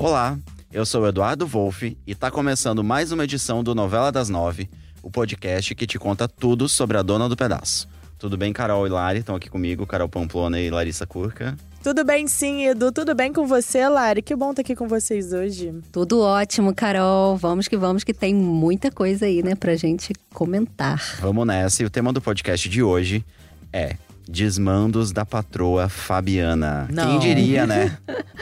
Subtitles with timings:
[0.00, 0.38] Olá,
[0.72, 4.70] eu sou o Eduardo Wolff e tá começando mais uma edição do Novela das Nove,
[5.02, 7.88] o podcast que te conta tudo sobre a dona do pedaço.
[8.16, 9.18] Tudo bem, Carol e Lari?
[9.18, 11.56] Estão aqui comigo, Carol Pamplona e Larissa Curca.
[11.82, 12.92] Tudo bem sim, Edu.
[12.92, 14.22] Tudo bem com você, Lari?
[14.22, 15.74] Que bom estar aqui com vocês hoje.
[15.90, 17.36] Tudo ótimo, Carol.
[17.36, 21.02] Vamos que vamos, que tem muita coisa aí, né, pra gente comentar.
[21.20, 21.82] Vamos nessa.
[21.82, 23.24] E o tema do podcast de hoje
[23.72, 23.96] é
[24.28, 26.86] Desmandos da patroa Fabiana.
[26.92, 27.18] Não.
[27.18, 27.96] Quem diria, né?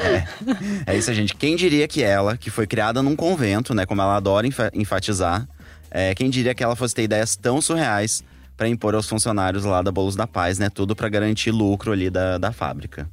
[0.85, 0.93] é.
[0.93, 1.35] é isso, gente.
[1.37, 3.87] Quem diria que ela, que foi criada num convento, né?
[3.87, 5.47] Como ela adora enfa- enfatizar,
[5.89, 8.25] é, quem diria que ela fosse ter ideias tão surreais
[8.57, 10.69] para impor aos funcionários lá da Bolos da Paz, né?
[10.69, 13.09] Tudo para garantir lucro ali da, da fábrica.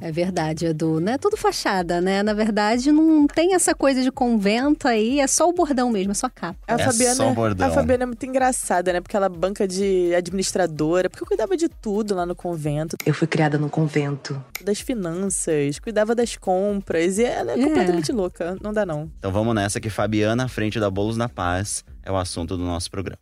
[0.00, 1.00] É verdade, Edu.
[1.00, 2.22] Não é tudo fachada, né?
[2.22, 6.14] Na verdade, não tem essa coisa de convento aí, é só o bordão mesmo, é
[6.14, 6.58] só a capa.
[6.66, 7.66] A É Fabiana, só bordão.
[7.68, 9.00] a Fabiana é muito engraçada, né?
[9.00, 13.26] Porque ela banca de administradora, porque eu cuidava de tudo lá no convento, Eu fui
[13.26, 14.42] criada no convento.
[14.62, 17.64] das finanças, cuidava das compras, e ela é, É.
[17.64, 18.56] completamente louca.
[18.62, 19.10] Não dá não.
[19.18, 22.64] Então vamos nessa que Fabiana à frente da Bolos da Paz é o assunto do
[22.64, 23.18] nosso programa.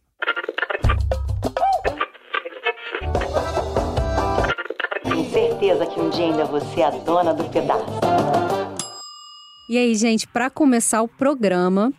[5.60, 7.84] Certeza que um dia ainda você é a dona do pedaço.
[9.68, 11.92] E aí, gente, pra começar o programa,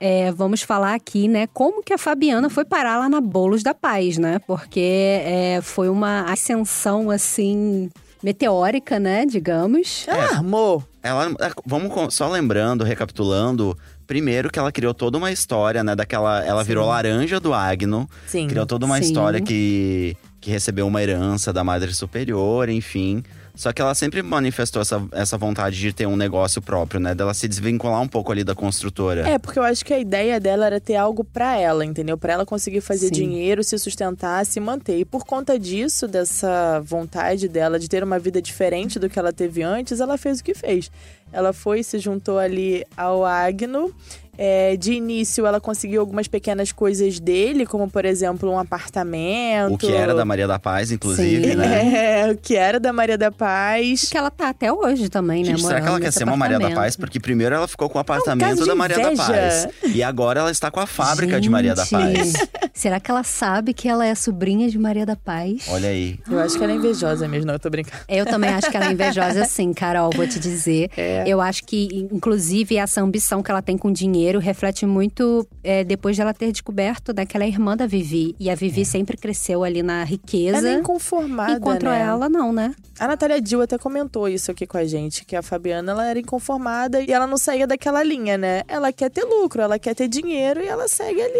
[0.00, 3.72] é, vamos falar aqui, né, como que a Fabiana foi parar lá na Bolos da
[3.72, 4.40] Paz, né?
[4.40, 7.88] Porque é, foi uma ascensão, assim,
[8.22, 10.04] meteórica, né, digamos.
[10.08, 10.84] Ela armou.
[11.02, 16.44] Ela, é, vamos só lembrando, recapitulando, primeiro que ela criou toda uma história, né, daquela,
[16.44, 18.48] ela virou laranja do Agno, Sim.
[18.48, 19.04] criou toda uma Sim.
[19.04, 23.24] história que que recebeu uma herança da Madre Superior, enfim.
[23.54, 27.14] Só que ela sempre manifestou essa, essa vontade de ter um negócio próprio, né?
[27.14, 29.26] Dela se desvincular um pouco ali da construtora.
[29.26, 32.18] É, porque eu acho que a ideia dela era ter algo pra ela, entendeu?
[32.18, 33.14] Pra ela conseguir fazer Sim.
[33.14, 34.98] dinheiro, se sustentar, se manter.
[34.98, 39.32] E por conta disso, dessa vontade dela de ter uma vida diferente do que ela
[39.32, 40.90] teve antes, ela fez o que fez.
[41.32, 43.94] Ela foi e se juntou ali ao Agno.
[44.36, 49.74] É, de início, ela conseguiu algumas pequenas coisas dele, como por exemplo um apartamento.
[49.74, 51.56] O que era da Maria da Paz, inclusive, Sim.
[51.56, 51.84] né?
[52.04, 54.08] É, o que era da Maria da Paz.
[54.10, 55.50] Que ela tá até hoje também, né?
[55.50, 56.70] Gente, será que ela quer ser uma Maria da.
[56.70, 56.96] Paz?
[56.96, 59.14] Porque primeiro ela ficou com o apartamento caso de da Maria da.
[59.14, 59.68] Paz.
[59.84, 62.32] E agora ela está com a fábrica de Maria da Gente, Paz.
[62.74, 65.66] Será que ela sabe que ela é sobrinha de Maria da Paz?
[65.68, 66.18] Olha aí.
[66.28, 68.02] Eu acho que ela é invejosa mesmo, não, eu tô brincando.
[68.08, 70.90] Eu também acho que ela é invejosa, sim, Carol, vou te dizer.
[71.04, 71.24] É.
[71.26, 76.16] Eu acho que, inclusive, essa ambição que ela tem com dinheiro reflete muito é, depois
[76.16, 78.34] de ela ter descoberto né, que ela é irmã da Vivi.
[78.38, 80.58] E a Vivi sempre cresceu ali na riqueza.
[80.58, 82.00] Ela é inconformada, Enquanto né?
[82.00, 82.74] ela, não, né?
[82.98, 86.18] A Natália Dill até comentou isso aqui com a gente, que a Fabiana ela era
[86.18, 88.62] inconformada e ela não saía daquela linha, né?
[88.68, 91.34] Ela quer ter lucro, ela quer ter dinheiro e ela segue ali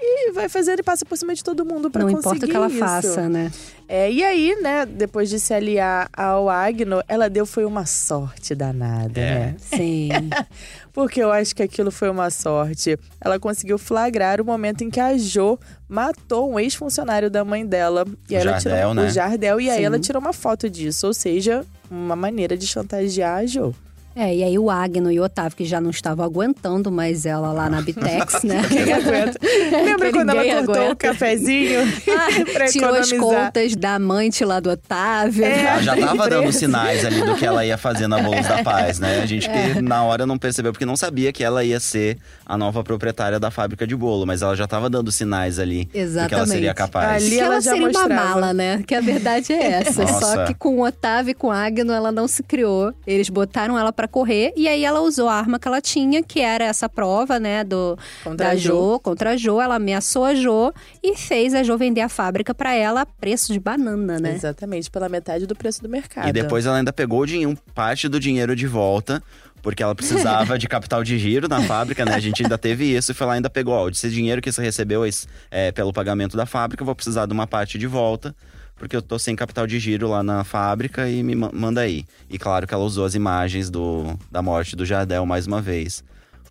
[0.00, 2.48] e vai fazendo e passa por cima de todo mundo pra não conseguir importa o
[2.48, 2.78] que ela isso.
[2.78, 3.50] faça, né?
[3.88, 8.54] É, e aí, né, depois de se aliar ao Agno, ela deu foi uma sorte
[8.54, 9.34] danada, É.
[9.34, 9.56] né?
[9.58, 10.08] Sim.
[10.92, 12.98] Porque eu acho que aquilo foi uma sorte.
[13.20, 15.58] Ela conseguiu flagrar o momento em que a Jo
[15.88, 18.04] matou um ex-funcionário da mãe dela.
[18.28, 19.06] E O aí ela Jardel, tirou né?
[19.06, 19.84] o Jardel e aí Sim.
[19.84, 23.74] ela tirou uma foto disso, ou seja, uma maneira de chantagear a Jo.
[24.14, 27.52] É, e aí o Agno e o Otávio, que já não estavam aguentando mais ela
[27.52, 28.60] lá na Bitex, né?
[28.68, 29.38] Quem aguenta?
[29.84, 30.96] Lembra quando ela cortou o aguenta.
[30.96, 31.80] cafezinho
[32.52, 35.44] pra Tirou as contas da amante lá do Otávio.
[35.44, 35.62] É.
[35.64, 38.98] Ela já tava dando sinais ali do que ela ia fazer na Bolos da Paz,
[38.98, 39.20] né?
[39.22, 39.74] A gente É.
[39.74, 43.38] que na hora não percebeu, porque não sabia que ela ia ser a nova proprietária
[43.38, 46.48] da fábrica de bolo, mas ela já tava dando sinais ali do que ela Exatamente.
[46.50, 47.22] seria capaz.
[47.22, 48.24] Ali que ela ela já seria uma mostrava.
[48.28, 48.82] mala, né?
[48.86, 50.02] Que a verdade é essa.
[50.02, 50.20] Nossa.
[50.20, 52.92] Só que com o Otávio e com o Agno, ela não se criou.
[53.06, 56.40] Eles botaram ela pra correr e aí ela usou a arma que ela tinha, que
[56.40, 58.68] era essa prova, né, do Contra da Jo.
[58.94, 59.00] Jo.
[59.00, 59.60] contra a Jo.
[59.60, 60.72] Ela ameaçou a Jo
[61.02, 64.34] e fez a Jo vender a fábrica pra ela a preço de banana, né?
[64.34, 66.28] Exatamente, pela metade do preço do mercado.
[66.28, 69.22] E depois ela ainda pegou o dinheiro, parte do dinheiro de volta,
[69.62, 72.14] porque ela precisava de capital de giro na fábrica, né?
[72.14, 74.62] A gente ainda teve isso e foi lá ainda pegou, ó, esse dinheiro que você
[74.62, 75.02] recebeu
[75.50, 78.34] é, pelo pagamento da fábrica, eu vou precisar de uma parte de volta.
[78.80, 82.06] Porque eu tô sem capital de giro lá na fábrica e me ma- manda aí.
[82.30, 86.02] E claro que ela usou as imagens do, da morte do Jardel mais uma vez.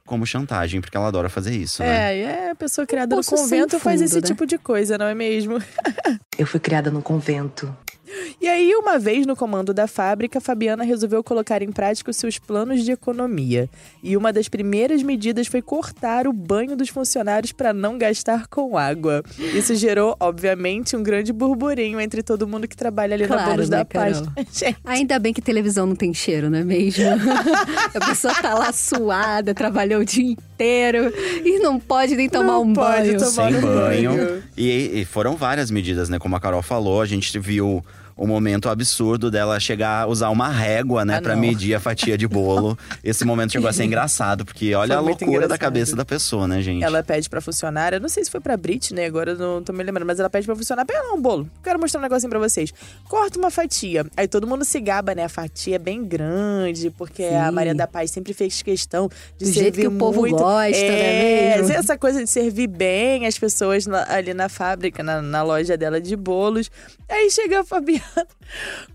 [0.06, 2.14] Como chantagem, porque ela adora fazer isso, né?
[2.14, 4.28] É, é a pessoa criada no poço sem convento faz fundo, esse né?
[4.28, 5.58] tipo de coisa, não é mesmo?
[6.38, 7.76] Eu fui criada no convento.
[8.42, 12.40] E aí, uma vez no comando da fábrica, Fabiana resolveu colocar em prática os seus
[12.40, 13.70] planos de economia.
[14.02, 18.78] E uma das primeiras medidas foi cortar o banho dos funcionários para não gastar com
[18.78, 19.24] água.
[19.38, 23.70] Isso gerou, obviamente, um grande burburinho entre todo mundo que trabalha ali na Claro, Bolos
[23.70, 24.24] né, da Paz.
[24.86, 27.06] Ainda bem que televisão não tem cheiro, não é mesmo?
[27.94, 31.14] a pessoa tá lá suada, trabalhou o dia inteiro
[31.46, 33.18] e não pode nem tomar Não um pode banho.
[33.20, 34.12] tomar Sem um banho.
[34.18, 34.44] banho.
[34.58, 36.20] E, e foram várias medidas, né?
[36.20, 37.84] Como a Carol falou, a gente viu
[38.20, 41.42] o momento absurdo dela chegar a usar uma régua, né, Ah, pra não.
[41.42, 42.78] medir a fatia de bolo.
[43.04, 45.60] Esse momento chegou a ser engraçado, porque olha Foi a loucura da engraçado.
[45.60, 46.84] cabeça da pessoa, né, gente?
[46.84, 49.84] Ela pede pra funcionária, não sei se foi pra Britney, agora eu não tô me
[49.84, 52.40] lembrando, mas ela pede pra funcionária, pega lá um bolo, quero mostrar um negocinho pra
[52.40, 52.74] vocês.
[53.08, 54.06] Corta uma fatia.
[54.18, 55.24] Aí todo mundo se gaba, né?
[55.24, 57.52] A fatia é bem grande, porque a Sim.
[57.56, 59.08] Maria da Paz sempre fez questão
[59.38, 60.36] de Do servir jeito que o povo muito.
[60.38, 61.74] gosta, é, não é mesmo?
[61.74, 66.02] Essa coisa de servir bem as pessoas na- ali na fábrica, na, na loja dela
[66.02, 66.70] de bolos.
[67.08, 68.04] Aí chega a Fabiana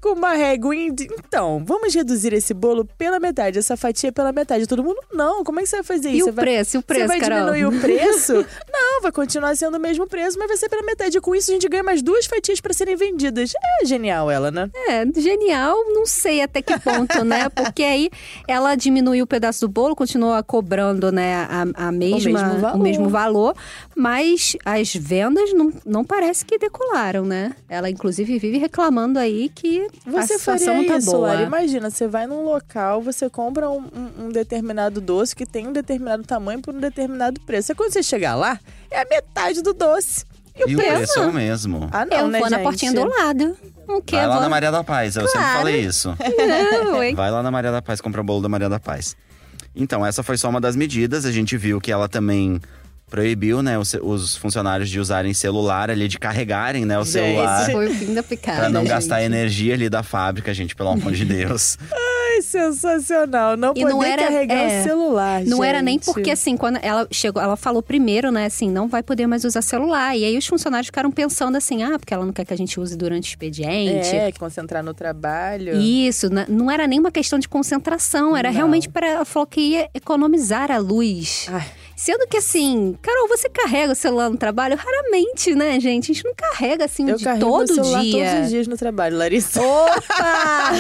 [0.01, 4.67] com uma réguinha de, então, vamos reduzir esse bolo pela metade, essa fatia pela metade.
[4.67, 6.23] Todo mundo, não, como é que você vai fazer E isso?
[6.25, 6.77] o Você vai- preço?
[6.77, 7.53] E o preço, você vai Carol?
[7.53, 8.47] diminuir o preço?
[9.05, 11.21] Vai continuar sendo o mesmo preço, mas vai ser pela metade.
[11.21, 13.53] Com isso, a gente ganha mais duas fatias para serem vendidas.
[13.83, 14.71] É genial ela, né?
[14.89, 17.51] É, genial, não sei até que ponto, né?
[17.55, 18.09] Porque aí
[18.49, 22.75] ela diminuiu o pedaço do bolo, continuou cobrando, né, a, a mesma, mesmo valor.
[22.75, 23.55] o mesmo valor,
[23.95, 27.55] mas as vendas não, não parece que decolaram, né?
[27.69, 31.43] Ela, inclusive, vive reclamando aí que Você a situação faria não tá isso, boa.
[31.43, 35.73] Imagina, você vai num local, você compra um, um- um determinado doce que tem um
[35.73, 37.71] determinado tamanho por um determinado preço.
[37.71, 38.59] E quando você chegar lá,
[38.95, 40.25] é a metade do doce.
[40.57, 41.19] E o E o preço?
[41.19, 41.89] é o mesmo.
[41.91, 42.65] Ah, não, Eu né, vou na gente?
[42.65, 43.57] portinha do lado.
[43.89, 44.17] O quê?
[44.17, 45.59] Vai lá Vou- na Maria da Paz, eu sempre Claro.
[45.59, 46.17] falei isso.
[46.85, 47.15] Não, hein?
[47.15, 49.17] Vai lá na Maria da Paz, compra o bolo da Maria da Paz.
[49.75, 51.27] Então, essa foi só uma das medidas.
[51.27, 52.61] A gente viu que ela também
[53.11, 57.13] proibiu, né, os, os funcionários de usarem celular ali, de carregarem, né, o Gente.
[57.13, 57.71] celular.
[57.71, 58.59] Foi o fim da picada.
[58.61, 58.91] Pra não gente.
[58.91, 61.77] gastar energia ali da fábrica, gente, pelo amor de Deus.
[62.35, 63.57] Ai, sensacional.
[63.57, 66.05] Não E poder não era- carregar é, o celular, Não era nem gente.
[66.07, 69.63] porque, assim, quando ela chegou, ela falou primeiro, né, assim, não vai poder mais usar
[69.63, 70.17] celular.
[70.17, 72.79] E aí os funcionários ficaram pensando assim, ah, porque ela não quer que a gente
[72.81, 74.15] use durante o expediente.
[74.15, 75.77] É, concentrar no trabalho.
[75.81, 78.57] Isso, não era nem uma questão de concentração, era Não.
[78.57, 81.47] realmente para ela falou que ia economizar a luz.
[81.51, 81.65] Ai.
[81.97, 84.77] Sendo que assim, Carol, você carrega o celular no trabalho?
[84.77, 86.11] Raramente, né, gente?
[86.11, 88.13] A gente não carrega assim Eu de carrego todo meu celular dia.
[88.31, 89.61] todos os dias no trabalho, Larissa.
[89.63, 90.71] Opa!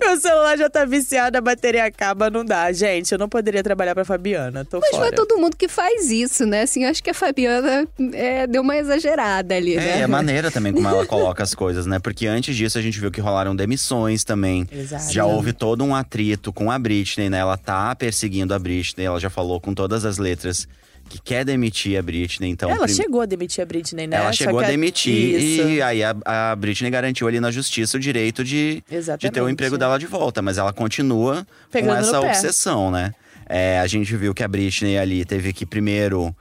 [0.00, 2.70] Meu celular já tá viciado, a bateria acaba, não dá.
[2.72, 5.02] Gente, eu não poderia trabalhar pra Fabiana, tô Mas fora.
[5.02, 6.62] não é todo mundo que faz isso, né?
[6.62, 10.00] Assim, eu acho que a Fabiana é, deu uma exagerada ali, É, né?
[10.00, 11.98] e a maneira também como ela coloca as coisas, né?
[11.98, 14.66] Porque antes disso a gente viu que rolaram demissões também.
[14.70, 15.12] Exato.
[15.12, 17.38] Já houve todo um atrito com a Britney, né?
[17.38, 20.68] Ela tá perseguindo a Britney, ela já falou com todas as letras
[21.08, 22.70] que quer demitir a Britney, então…
[22.70, 24.16] Ela prim- chegou a demitir a Britney, né?
[24.16, 25.68] Ela chegou que a demitir Isso.
[25.68, 28.82] e aí a, a Britney garantiu ali na justiça o direito de,
[29.18, 33.12] de ter o emprego dela de volta, mas ela continua Pegando com essa obsessão, né?
[33.46, 36.34] É, a gente viu que a Britney ali teve que primeiro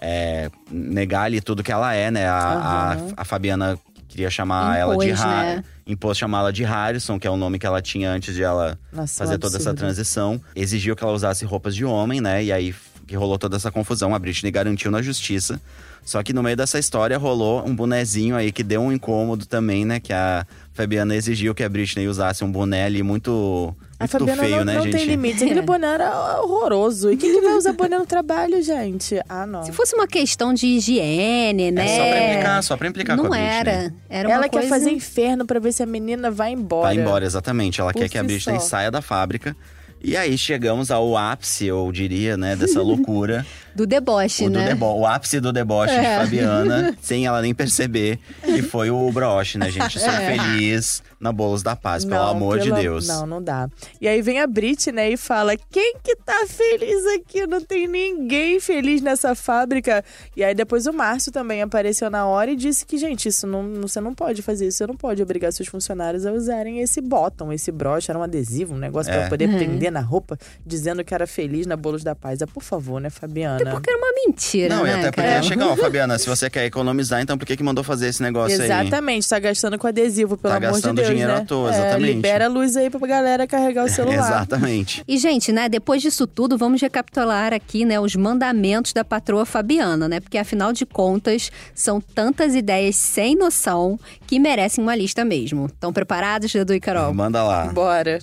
[0.00, 2.26] é, negar ali tudo que ela é, né?
[2.26, 3.12] A, a, Aham.
[3.16, 3.78] a Fabiana
[4.08, 5.64] queria chamar ela de Impôs, Har- né?
[5.86, 9.16] impôs chamá-la de Harrison, que é o nome que ela tinha antes de ela Nossa,
[9.24, 10.40] fazer toda essa transição.
[10.54, 12.42] Exigiu que ela usasse roupas de homem, né?
[12.42, 12.74] E aí
[13.10, 14.14] que rolou toda essa confusão.
[14.14, 15.60] A Britney garantiu na justiça.
[16.04, 19.84] Só que no meio dessa história rolou um bonezinho aí que deu um incômodo também,
[19.84, 19.98] né?
[19.98, 24.42] Que a Fabiana exigiu que a Britney usasse um boné ali muito, A muito Fabiana
[24.44, 24.96] feio, não, né, não gente?
[24.96, 25.42] tem limites.
[25.42, 27.10] Aquele boné era horroroso.
[27.12, 29.20] E quem que vai usar boné no trabalho, gente?
[29.28, 29.64] Ah, não.
[29.64, 31.84] Se fosse uma questão de higiene, né?
[31.84, 33.56] É só pra implicar, só pra implicar Não com a Britney.
[33.58, 33.94] era.
[34.08, 34.68] Era uma Ela coisa...
[34.68, 36.86] quer fazer inferno pra ver se a menina vai embora.
[36.94, 37.80] Vai embora, exatamente.
[37.80, 38.66] Ela Por quer que a Britney só.
[38.68, 39.54] saia da fábrica.
[40.02, 43.44] E aí chegamos ao ápice, eu diria, né, dessa loucura.
[43.72, 44.66] Do deboche, o, do né?
[44.66, 49.58] debo- o ápice do deboche de Fabiana, sem ela nem perceber, que foi o broche,
[49.58, 49.96] né, gente?
[49.98, 53.06] Sou feliz na Bolos da Paz, pelo Não, amor pelo- de Deus.
[53.06, 53.70] Não, não dá.
[54.00, 57.46] E aí vem a Brit, né, e fala: quem que tá feliz aqui?
[57.46, 60.04] Não tem ninguém feliz nessa fábrica.
[60.36, 63.82] E aí depois o Márcio também apareceu na hora e disse que, gente, isso não,
[63.82, 67.52] você não pode fazer isso, você não pode obrigar seus funcionários a usarem esse bottom,
[67.52, 69.20] esse broche, era um adesivo, um negócio É.
[69.20, 72.40] pra poder prender na roupa, dizendo que era feliz na Bolos da Paz.
[72.42, 73.70] Ah, por favor, né, Fabiana?
[73.70, 75.34] Porque era uma mentira, Não, né, e até porque cara?
[75.36, 78.22] ia chegar, ó, Fabiana, se você quer economizar, então por que que mandou fazer esse
[78.22, 78.64] negócio aí?
[78.70, 81.38] Exatamente, tá gastando com adesivo, pelo Tá amor de gastando Deus, dinheiro né?
[81.38, 82.12] à toa, É, exatamente.
[82.14, 84.18] libera a luz aí pra galera carregar o celular.
[84.18, 85.02] Exatamente.
[85.06, 90.08] E, gente, né, depois disso tudo, vamos recapitular aqui, né, os mandamentos da patroa Fabiana,
[90.08, 90.20] né?
[90.20, 95.66] Porque, afinal de contas, são tantas ideias sem noção que merecem uma lista mesmo.
[95.66, 97.12] Estão preparados, Edu e Carol?
[97.14, 97.66] Manda lá.
[97.72, 98.18] Bora.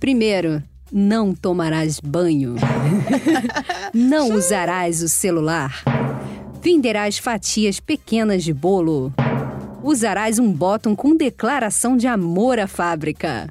[0.00, 0.62] Primeiro,
[0.92, 2.56] não tomarás banho.
[3.94, 5.82] não usarás o celular.
[6.62, 9.12] Venderás fatias pequenas de bolo.
[9.82, 13.48] Usarás um bottom com declaração de amor à fábrica.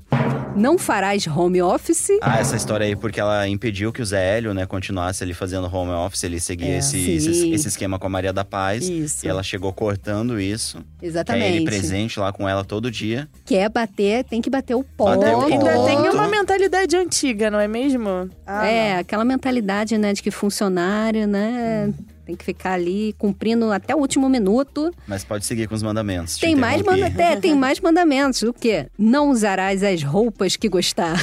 [0.56, 2.10] Não farás home office.
[2.22, 5.74] Ah, essa história aí, porque ela impediu que o Zé Hélio, né, continuasse ali fazendo
[5.74, 8.88] home office, ele seguia É, esse, esse, esse esquema com a Maria da Paz.
[8.88, 9.26] Isso.
[9.26, 10.78] E ela chegou cortando isso.
[11.02, 11.64] Ele Exatamente.
[11.66, 13.30] presente lá com ela todo dia.
[13.46, 15.20] Quer bater, tem que bater o ponto.
[15.20, 18.30] Bater o Ainda tem uma mentalidade antiga, não é mesmo?
[18.46, 19.00] Ah, é, não.
[19.00, 24.00] aquela mentalidade, né, de que funcionário, né, tem Tem que ficar ali cumprindo até o
[24.00, 24.94] último minuto.
[25.06, 26.38] Mas pode seguir com os mandamentos.
[26.38, 28.42] te Tem mais, manda é, tem mais mandamentos.
[28.44, 28.88] O quê?
[28.98, 31.18] Não usarás as roupas que gostar.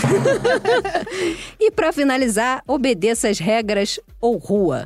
[1.58, 4.82] e pra finalizar, obedeça as regras ou rua.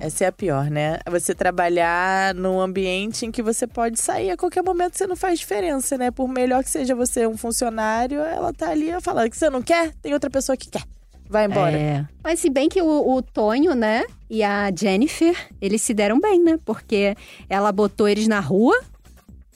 [0.00, 1.00] É, essa é a pior, né?
[1.10, 5.40] Você trabalhar num ambiente em que você pode sair a qualquer momento, você não faz
[5.40, 6.12] diferença, né?
[6.12, 9.92] Por melhor que seja você um funcionário, ela tá ali falando que você não quer,
[10.00, 10.84] tem outra pessoa que quer.
[11.30, 11.78] Vai embora.
[11.78, 12.04] É.
[12.24, 16.42] Mas se bem que o, o Tonho, né, e a Jennifer, eles se deram bem,
[16.42, 16.58] né?
[16.64, 17.16] Porque
[17.48, 18.76] ela botou eles na rua,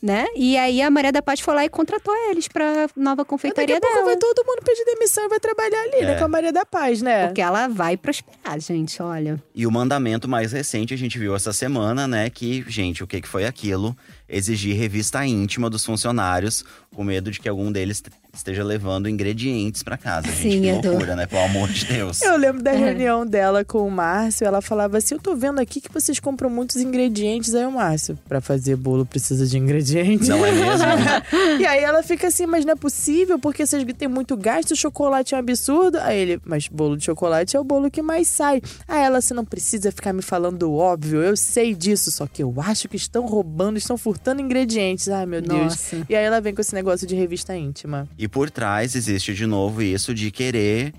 [0.04, 0.26] né?
[0.36, 3.78] E aí a Maria da Paz foi lá e contratou eles pra nova Daqui confeitaria
[3.78, 4.06] a pouco dela.
[4.06, 6.12] vai todo mundo pedir demissão e vai trabalhar ali, né?
[6.12, 6.18] É.
[6.18, 7.26] Com a Maria da Paz, né?
[7.28, 9.42] Porque ela vai prosperar, gente, olha.
[9.54, 12.28] E o mandamento mais recente a gente viu essa semana, né?
[12.28, 13.96] Que, gente, o que, que foi aquilo?
[14.28, 19.96] Exigir revista íntima dos funcionários, com medo de que algum deles esteja levando ingredientes pra
[19.98, 20.28] casa.
[20.28, 20.88] Gente, Sim, que Edu.
[20.90, 21.26] loucura, né?
[21.26, 22.20] Pelo amor de Deus.
[22.22, 22.76] Eu lembro da É.
[22.76, 26.48] reunião dela com o Márcio, ela falava assim: Eu tô vendo aqui que vocês compram
[26.48, 27.54] muitos ingredientes.
[27.54, 29.93] Aí o Márcio, pra fazer bolo precisa de ingredientes.
[30.28, 30.86] Não é mesmo?
[31.60, 34.76] e aí ela fica assim, mas não é possível, porque vocês têm muito gasto, o
[34.76, 35.98] chocolate é um absurdo.
[36.00, 38.60] Aí ele, mas bolo de chocolate é o bolo que mais sai.
[38.88, 42.42] Aí ela, você não precisa ficar me falando o óbvio, eu sei disso, só que
[42.42, 45.08] eu acho que estão roubando, estão furtando ingredientes.
[45.08, 45.62] Ai, meu Deus.
[45.62, 46.06] Nossa.
[46.08, 48.08] E aí ela vem com esse negócio de revista íntima.
[48.18, 50.92] E por trás existe de novo isso de querer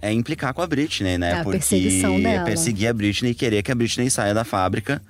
[0.00, 1.30] é, implicar com a Britney, né?
[1.30, 2.44] É a Porque perseguição dela.
[2.44, 5.00] perseguir a Britney e querer que a Britney saia da fábrica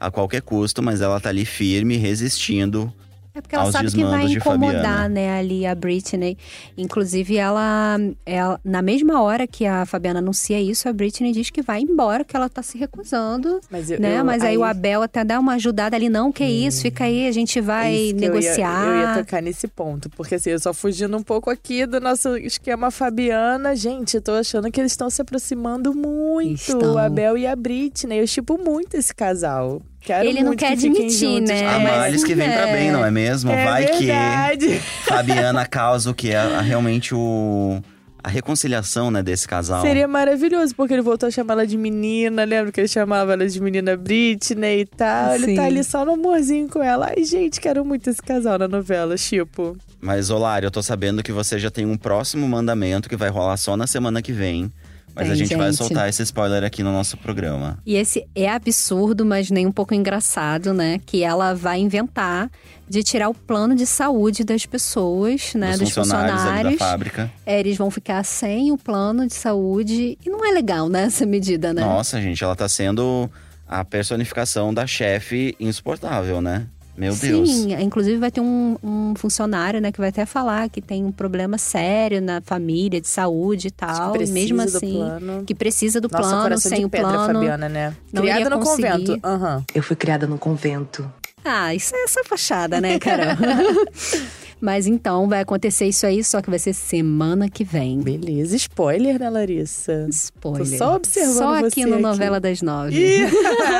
[0.00, 2.92] a qualquer custo, mas ela tá ali firme, resistindo.
[3.32, 6.36] É porque ela Aos sabe que vai incomodar, né, ali a Britney.
[6.76, 7.96] Inclusive, ela,
[8.26, 12.24] ela, na mesma hora que a Fabiana anuncia isso, a Britney diz que vai embora,
[12.24, 13.60] que ela tá se recusando.
[13.70, 14.18] Mas eu, né?
[14.18, 17.26] eu- Mas aí, o Abel até dá uma ajudada ali, não, que isso, fica aí,
[17.28, 18.86] a gente vai Isso que eu ia- negociar.
[18.86, 22.36] Eu ia, tocar nesse ponto, porque assim, eu só fugindo um pouco aqui do nosso
[22.36, 23.76] esquema Fabiana.
[23.76, 26.54] Gente, eu tô achando que eles estão se aproximando muito.
[26.60, 26.94] Estão.
[26.94, 28.18] O Abel e a Britney.
[28.20, 29.80] Eu chipo muito esse casal.
[30.00, 31.66] Quero Ele não quer que admitir, né?
[31.66, 32.72] a mas males que vem pra é.
[32.72, 33.52] bem, não é mesmo?
[33.52, 34.66] É vai verdade.
[34.66, 37.82] que Fabiana causa o que é realmente o
[38.22, 39.82] a reconciliação, né, desse casal.
[39.82, 42.44] Seria maravilhoso, porque ele voltou a chamar ela de menina.
[42.44, 45.34] Lembra que ele chamava ela de menina Britney e tal?
[45.34, 45.54] Ele Sim.
[45.54, 47.12] tá ali só no amorzinho com ela.
[47.16, 49.76] Ai, gente, quero muito esse casal na novela, tipo.
[50.00, 53.56] Mas, Olário, eu tô sabendo que você já tem um próximo mandamento que vai rolar
[53.56, 54.70] só na semana que vem.
[55.14, 55.76] Mas Tem, a gente, vai gente.
[55.78, 57.78] soltar esse spoiler aqui no nosso programa.
[57.84, 61.00] E esse é absurdo, mas nem um pouco engraçado, né?
[61.04, 62.50] Que ela vai inventar
[62.88, 65.70] de tirar o plano de saúde das pessoas, né?
[65.72, 66.78] dos Dos funcionários, ali da funcionários.
[66.78, 67.32] fábrica.
[67.44, 70.16] É, eles vão ficar sem o plano de saúde.
[70.24, 71.04] E não é legal, né?
[71.04, 71.82] Essa medida, né?
[71.82, 73.30] Nossa, gente, ela tá sendo
[73.68, 76.66] a personificação da chefe insuportável, né?
[77.00, 77.48] Meu Deus.
[77.48, 81.10] Sim, inclusive vai ter um, um funcionário, né, que vai até falar que tem um
[81.10, 84.12] problema sério na família, de saúde e tal.
[84.12, 85.44] precisa e mesmo do assim, plano.
[85.46, 87.32] que precisa do Nossa, plano, coração sem de o pedra, plano.
[87.34, 87.96] Fabiana, né?
[88.12, 88.88] não Criada no conseguir.
[88.90, 89.20] convento.
[89.26, 89.64] Aham.
[89.74, 91.10] Eu fui criada no convento.
[91.44, 93.36] Ah, isso é essa fachada, né, Carol?
[94.60, 97.98] Mas então vai acontecer isso aí, só que vai ser semana que vem.
[98.00, 100.06] Beleza, spoiler, né, Larissa?
[100.10, 100.68] Spoiler.
[100.70, 102.02] Tô só observando Só aqui você no aqui.
[102.02, 103.20] Novela das Nove.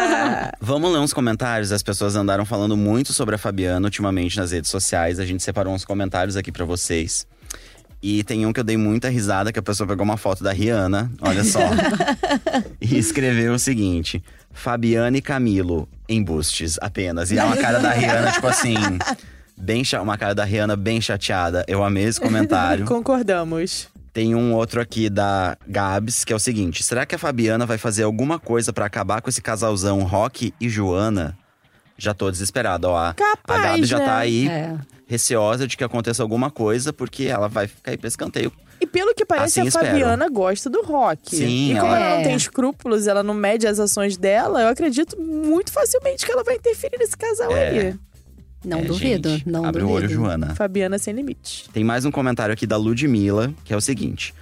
[0.58, 1.70] Vamos ler uns comentários.
[1.70, 5.20] As pessoas andaram falando muito sobre a Fabiana ultimamente nas redes sociais.
[5.20, 7.26] A gente separou uns comentários aqui pra vocês.
[8.02, 10.52] E tem um que eu dei muita risada, que a pessoa pegou uma foto da
[10.52, 11.60] Rihanna, olha só.
[12.80, 17.30] e escreveu o seguinte: Fabiana e Camilo, embustes apenas.
[17.30, 18.74] E é uma cara da Rihanna, tipo assim.
[19.56, 21.62] Bem cha- uma cara da Rihanna bem chateada.
[21.68, 22.84] Eu amei esse comentário.
[22.88, 23.88] Concordamos.
[24.10, 27.76] Tem um outro aqui da Gabs, que é o seguinte: será que a Fabiana vai
[27.76, 31.36] fazer alguma coisa pra acabar com esse casalzão Rock e Joana?
[31.98, 32.96] Já tô desesperada, ó.
[32.96, 34.04] A, Capaz, a Gabs já né?
[34.06, 34.74] tá aí É.
[35.06, 38.50] receosa de que aconteça alguma coisa, porque ela vai ficar aí pra escanteio.
[38.80, 39.86] E pelo que parece, Assim a espero.
[39.86, 41.36] Fabiana gosta do rock.
[41.36, 42.24] Sim, e como ela- ela não É.
[42.24, 46.56] tem escrúpulos, ela não mede as ações dela, eu acredito muito facilmente que ela vai
[46.56, 47.68] interferir nesse casal É.
[47.68, 47.94] aí.
[48.64, 49.88] Não É, duvido, gente, não Abre duvido.
[49.92, 50.54] o olho, Joana.
[50.54, 51.68] Fabiana sem limite.
[51.72, 54.34] Tem mais um comentário aqui da Ludmilla, que é o seguinte: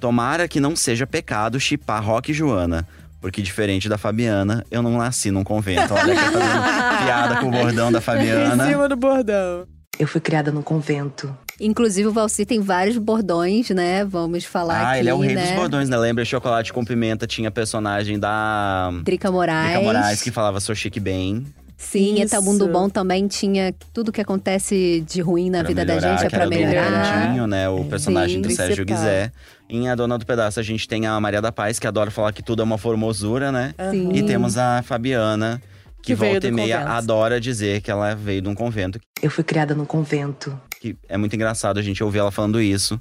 [0.00, 2.86] Tomara que não seja pecado chipar Rock e Joana.
[3.20, 5.92] Porque diferente da Fabiana, eu não nasci num convento.
[5.94, 6.36] Olha que fazendo
[7.04, 8.66] piada com o bordão da Em Fabiana.
[8.68, 9.66] cima do bordão.
[9.98, 11.34] Eu fui criada no convento.
[11.60, 14.04] Inclusive, o Valci tem vários bordões, né?
[14.04, 15.42] Vamos falar Ah, aqui, ele é o rei né?
[15.42, 15.96] dos bordões, né?
[15.96, 17.26] Lembra Chocolate com Pimenta?
[17.26, 19.72] Tinha personagem da Drica Moraes.
[19.72, 21.46] Drica Moraes que falava sou chique bem.
[21.78, 22.22] Sim, Isso.
[22.34, 26.26] Etamundo Bom também tinha tudo que acontece de ruim na pra vida da melhorar, gente
[26.26, 27.22] é pra do melhorar.
[27.26, 27.68] Cantinho, né?
[27.68, 28.66] O personagem do Principal.
[28.68, 29.30] Sérgio Guizé.
[29.68, 32.32] Em A Dona do Pedaço, a gente tem a Maria da Paz, que adora falar
[32.32, 33.74] que tudo é uma formosura, né?
[33.90, 34.10] Sim.
[34.14, 35.60] E temos a Fabiana,
[36.02, 36.92] que, Que volta e do meia convento.
[36.96, 38.98] adora dizer que ela veio de um convento.
[39.20, 40.58] Eu fui criada no convento.
[40.92, 43.00] Que é muito engraçado a gente ouvir ela falando isso.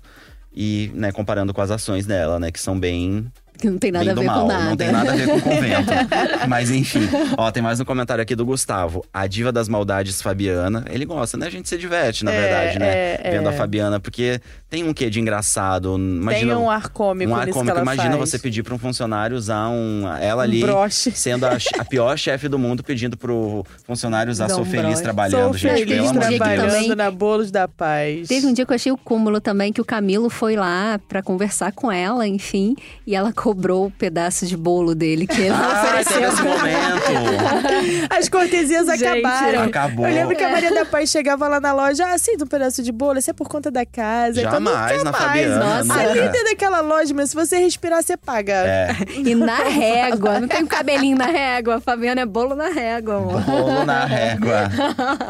[0.57, 2.49] E, né, comparando com as ações dela, né?
[2.49, 4.63] Que são bem Que não tem nada a ver mal, com nada.
[4.63, 5.91] não tem nada a ver com convento.
[6.47, 7.01] Mas enfim,
[7.37, 9.03] ó, tem mais um comentário aqui do Gustavo.
[9.13, 10.85] A diva das maldades Fabiana.
[10.89, 11.47] Ele gosta, né?
[11.47, 12.87] A gente se diverte, na É, verdade, né?
[12.87, 13.53] é, Vendo é.
[13.53, 14.39] a Fabiana, porque
[14.75, 15.95] tem um quê de engraçado.
[15.97, 17.63] Imagina, Tem um ar cômico um ar cômico.
[17.63, 18.29] que ela Imagina faz.
[18.29, 20.03] você pedir pra um funcionário usar um.
[20.19, 20.61] Ela Um ali.
[20.61, 21.11] broche.
[21.11, 24.83] Sendo a, a pior chefe do mundo, pedindo pro funcionário usar Dar Sou um Feliz
[24.87, 25.01] broche.
[25.03, 25.85] trabalhando, Sou gente.
[25.85, 28.27] feliz de trabalhando na Bolos da Paz.
[28.27, 31.21] Teve um dia que eu achei o cúmulo também que o Camilo foi lá pra
[31.23, 32.75] conversar com ela, enfim,
[33.07, 36.13] e ela cobrou o pedaço de bolo dele que ele Ah, ofereceu.
[36.19, 38.09] teve esse momento.
[38.09, 39.63] As cortesias Gente, acabaram.
[39.63, 40.05] Acabou.
[40.07, 42.83] Eu lembro que a Maria da Paz chegava lá na loja, ah, sinta um pedaço
[42.83, 44.41] de bolo, isso é por conta da casa.
[44.41, 45.23] Jamais nunca na mais.
[45.23, 45.59] Fabiana.
[45.59, 45.93] Nossa.
[45.93, 46.13] A nunca.
[46.13, 48.53] líder daquela loja, mas se você respirar, você paga.
[48.53, 48.95] É.
[49.25, 51.75] E na régua, não tem um cabelinho na régua.
[51.75, 53.41] A Fabiana é bolo na régua, amor.
[53.41, 54.69] Bolo na régua.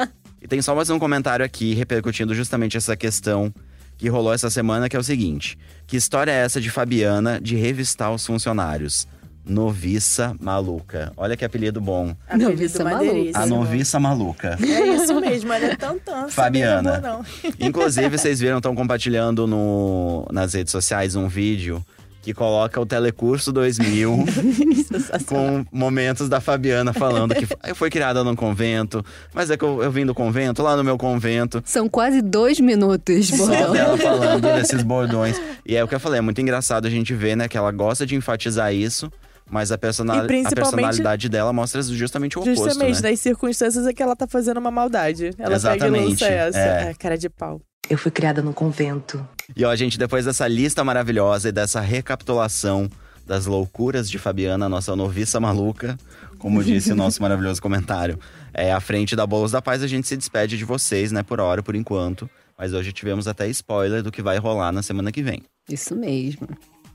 [0.41, 3.51] E tem só mais um comentário aqui repercutindo justamente essa questão
[3.97, 7.55] que rolou essa semana, que é o seguinte: que história é essa de Fabiana de
[7.55, 9.07] revistar os funcionários?
[9.45, 11.11] Noviça maluca.
[11.15, 12.15] Olha que apelido bom.
[12.27, 13.43] Apelido Noviça maneiríssimo.
[13.43, 14.57] A noviça maluca.
[14.61, 16.27] É isso mesmo, ela é tão tão.
[16.29, 16.99] Fabiana.
[16.99, 17.25] Não.
[17.59, 21.83] Inclusive, vocês viram, estão compartilhando no, nas redes sociais um vídeo
[22.25, 24.25] que coloca o Telecurso 2000
[25.29, 29.83] com momentos da Fabiana falando que eu fui criada num convento, mas é que eu,
[29.83, 31.61] eu vim do convento, lá no meu convento.
[31.63, 35.39] São quase dois minutos, Só dela falando desses bordões.
[35.63, 37.71] E é o que eu falei, é muito engraçado a gente ver, né, que ela
[37.71, 39.11] gosta de enfatizar isso,
[39.49, 43.11] mas a, a personalidade dela mostra justamente o oposto, Justamente, né?
[43.11, 45.25] nas circunstâncias é que ela tá fazendo uma maldade.
[45.25, 46.57] Ela pega e Exatamente, lança essa.
[46.59, 46.89] é.
[46.89, 47.61] É, cara de pau.
[47.89, 49.27] Eu fui criada no convento.
[49.55, 52.89] E ó, gente, depois dessa lista maravilhosa e dessa recapitulação
[53.25, 55.97] das loucuras de Fabiana, nossa noviça maluca,
[56.39, 58.19] como disse o nosso maravilhoso comentário,
[58.53, 61.39] é, à frente da Bolos da Paz, a gente se despede de vocês, né, por
[61.39, 62.29] hora, por enquanto.
[62.57, 65.43] Mas hoje tivemos até spoiler do que vai rolar na semana que vem.
[65.69, 66.47] Isso mesmo.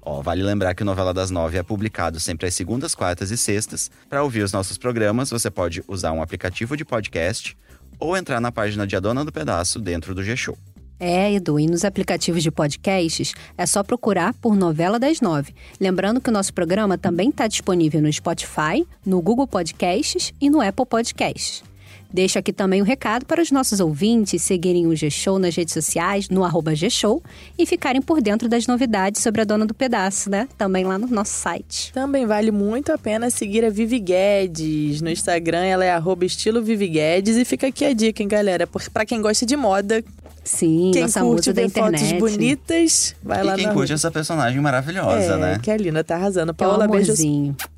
[0.03, 3.37] Ó, vale lembrar que o Novela das Nove é publicado sempre às segundas, quartas e
[3.37, 3.91] sextas.
[4.09, 7.57] Para ouvir os nossos programas, você pode usar um aplicativo de podcast
[7.99, 10.57] ou entrar na página de A Dona do Pedaço dentro do G-Show.
[10.99, 15.55] É, Edu, e nos aplicativos de podcasts é só procurar por Novela das Nove.
[15.81, 20.61] Lembrando que o nosso programa também está disponível no Spotify, no Google Podcasts e no
[20.61, 21.63] Apple Podcasts.
[22.13, 26.29] Deixo aqui também o recado para os nossos ouvintes seguirem o G-Show nas redes sociais,
[26.29, 27.23] no arroba G-Show,
[27.59, 30.49] e ficarem por dentro das novidades sobre a Dona do Pedaço, né?
[30.59, 31.93] Também lá no nosso site.
[31.93, 35.01] Também vale muito a pena seguir a Vivi Guedes.
[35.01, 37.37] No Instagram ela é arroba estilo Vivi Guedes.
[37.37, 38.67] E fica aqui a dica, hein, galera?
[38.67, 40.03] Porque pra quem gosta de moda,
[40.43, 42.05] Sim, quem nossa curte musa da internet.
[42.05, 43.95] fotos bonitas, vai lá e quem na curte rua.
[43.95, 45.61] essa personagem maravilhosa, é, né?
[45.63, 46.53] que a Lina tá arrasando.
[46.55, 47.13] Que é um Paola, beijo.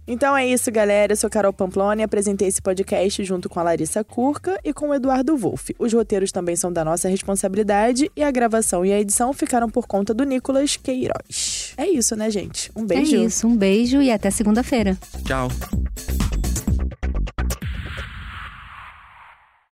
[0.06, 1.12] Então é isso, galera.
[1.12, 4.94] Eu sou Carol Pamploni, apresentei esse podcast junto com a Larissa Curca e com o
[4.94, 5.74] Eduardo Wolff.
[5.78, 9.86] Os roteiros também são da nossa responsabilidade e a gravação e a edição ficaram por
[9.86, 11.74] conta do Nicolas Queiroz.
[11.76, 12.70] É isso, né, gente?
[12.74, 13.16] Um beijo.
[13.16, 14.98] É isso, um beijo e até segunda-feira.
[15.24, 15.48] Tchau.